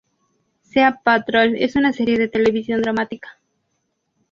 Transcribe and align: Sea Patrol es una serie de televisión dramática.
Sea 0.63 0.99
Patrol 1.03 1.53
es 1.57 1.75
una 1.75 1.93
serie 1.93 2.17
de 2.17 2.27
televisión 2.27 2.81
dramática. 2.81 3.37